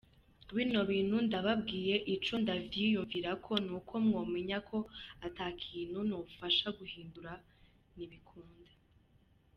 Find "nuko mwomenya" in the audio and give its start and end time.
3.65-4.57